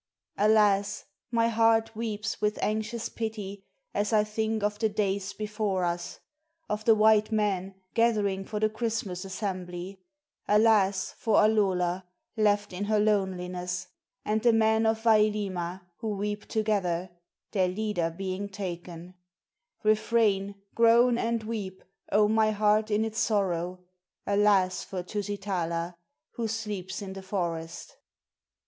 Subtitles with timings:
[0.39, 1.05] Alas!
[1.29, 3.63] my heart weeps with anxious pity,
[3.93, 6.19] As I think of the days before us,
[6.67, 10.01] Of the white men gathering for the Christmas assembly;
[10.47, 11.13] Alas!
[11.19, 13.89] for Alola, left in her loneliness,
[14.25, 17.11] And the men of Vailima, who weep together,
[17.51, 19.13] Their leader being taken;
[19.83, 23.81] Refrain, groan, and weep, oh, my heart in its sorrow!
[24.25, 24.83] Alas!
[24.83, 25.93] for Tusitala,
[26.31, 27.97] who sleeps in the forest.